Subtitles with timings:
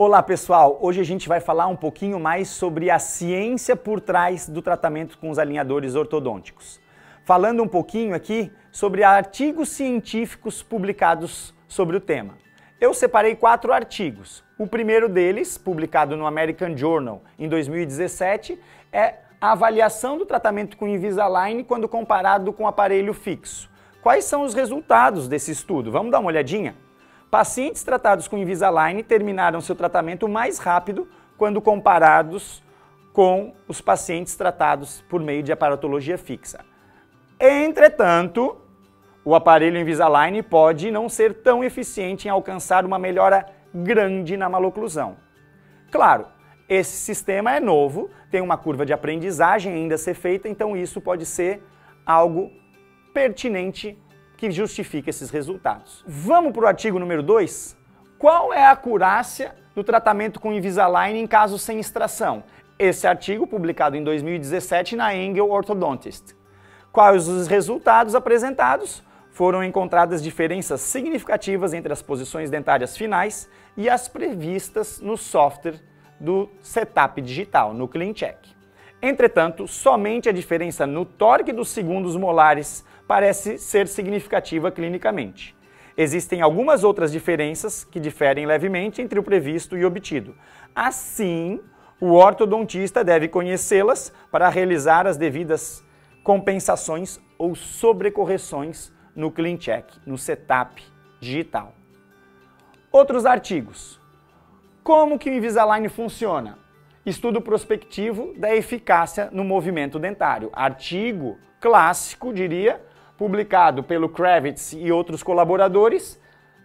[0.00, 4.48] Olá pessoal, hoje a gente vai falar um pouquinho mais sobre a ciência por trás
[4.48, 6.80] do tratamento com os alinhadores ortodônticos.
[7.24, 12.38] Falando um pouquinho aqui sobre artigos científicos publicados sobre o tema.
[12.80, 14.44] Eu separei quatro artigos.
[14.56, 18.56] O primeiro deles, publicado no American Journal em 2017,
[18.92, 23.68] é a avaliação do tratamento com Invisalign quando comparado com aparelho fixo.
[24.00, 25.90] Quais são os resultados desse estudo?
[25.90, 26.76] Vamos dar uma olhadinha?
[27.30, 31.06] Pacientes tratados com Invisalign terminaram seu tratamento mais rápido
[31.36, 32.62] quando comparados
[33.12, 36.64] com os pacientes tratados por meio de aparatologia fixa.
[37.38, 38.56] Entretanto,
[39.24, 45.18] o aparelho Invisalign pode não ser tão eficiente em alcançar uma melhora grande na maloclusão.
[45.90, 46.26] Claro,
[46.66, 50.98] esse sistema é novo, tem uma curva de aprendizagem ainda a ser feita, então isso
[50.98, 51.62] pode ser
[52.06, 52.50] algo
[53.12, 53.98] pertinente
[54.38, 56.04] que justifica esses resultados.
[56.06, 57.76] Vamos para o artigo número 2?
[58.16, 62.44] Qual é a acurácia do tratamento com Invisalign em casos sem extração?
[62.78, 66.36] Esse artigo, publicado em 2017 na Engel Orthodontist.
[66.92, 69.02] Quais os resultados apresentados?
[69.32, 75.80] Foram encontradas diferenças significativas entre as posições dentárias finais e as previstas no software
[76.20, 78.56] do setup digital, no CleanCheck.
[79.02, 85.56] Entretanto, somente a diferença no torque dos segundos molares parece ser significativa clinicamente.
[85.96, 90.36] Existem algumas outras diferenças que diferem levemente entre o previsto e obtido.
[90.74, 91.58] Assim,
[92.00, 95.82] o ortodontista deve conhecê-las para realizar as devidas
[96.22, 100.80] compensações ou sobrecorreções no CleanCheck, no setup
[101.18, 101.74] digital.
[102.92, 104.00] Outros artigos.
[104.84, 106.58] Como que o Invisalign funciona?
[107.04, 110.50] Estudo prospectivo da eficácia no movimento dentário.
[110.52, 112.80] Artigo clássico, diria,
[113.18, 116.18] publicado pelo Kravitz e outros colaboradores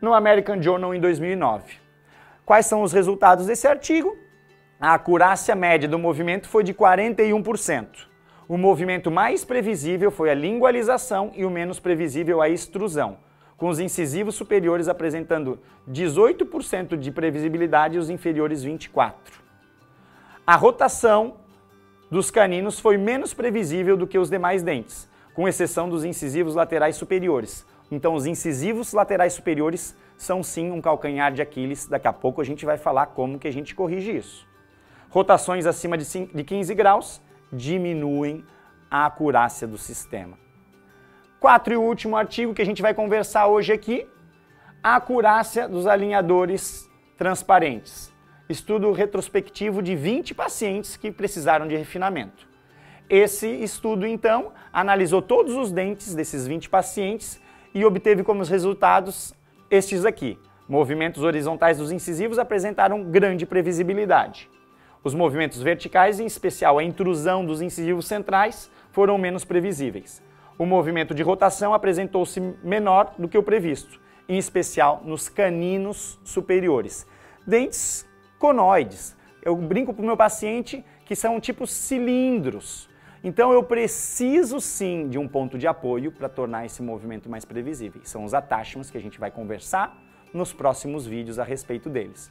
[0.00, 1.74] no American Journal em 2009.
[2.44, 4.16] Quais são os resultados desse artigo?
[4.80, 8.08] A acurácia média do movimento foi de 41%.
[8.48, 13.18] O movimento mais previsível foi a lingualização e o menos previsível a extrusão,
[13.58, 19.12] com os incisivos superiores apresentando 18% de previsibilidade e os inferiores 24%.
[20.46, 21.34] A rotação
[22.10, 25.07] dos caninos foi menos previsível do que os demais dentes,
[25.38, 27.64] com exceção dos incisivos laterais superiores.
[27.92, 31.86] Então, os incisivos laterais superiores são sim um calcanhar de Aquiles.
[31.86, 34.44] Daqui a pouco a gente vai falar como que a gente corrige isso.
[35.08, 37.22] Rotações acima de 15 graus
[37.52, 38.44] diminuem
[38.90, 40.36] a acurácia do sistema.
[41.38, 44.08] Quatro e último artigo que a gente vai conversar hoje aqui,
[44.82, 48.12] a acurácia dos alinhadores transparentes
[48.48, 52.47] estudo retrospectivo de 20 pacientes que precisaram de refinamento.
[53.10, 57.40] Esse estudo, então, analisou todos os dentes desses 20 pacientes
[57.74, 59.34] e obteve como resultados
[59.70, 60.38] estes aqui.
[60.68, 64.50] Movimentos horizontais dos incisivos apresentaram grande previsibilidade.
[65.02, 70.22] Os movimentos verticais, em especial a intrusão dos incisivos centrais, foram menos previsíveis.
[70.58, 73.98] O movimento de rotação apresentou-se menor do que o previsto,
[74.28, 77.06] em especial nos caninos superiores.
[77.46, 78.06] Dentes
[78.38, 79.16] conoides.
[79.42, 82.87] Eu brinco para o meu paciente que são tipo cilindros.
[83.22, 88.00] Então eu preciso sim de um ponto de apoio para tornar esse movimento mais previsível.
[88.04, 89.96] São os attachments que a gente vai conversar
[90.32, 92.30] nos próximos vídeos a respeito deles.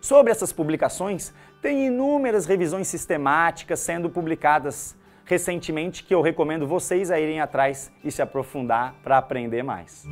[0.00, 7.18] Sobre essas publicações, tem inúmeras revisões sistemáticas sendo publicadas recentemente que eu recomendo vocês a
[7.18, 10.04] irem atrás e se aprofundar para aprender mais.